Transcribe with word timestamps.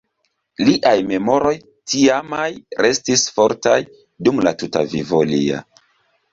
Liaj 0.69 0.93
memoroj 1.11 1.51
tiamaj 1.91 2.47
restis 2.87 3.29
fortaj 3.37 3.79
dum 4.25 4.43
la 4.49 4.57
tuta 4.65 4.87
vivo 4.99 5.25
lia. 5.37 5.65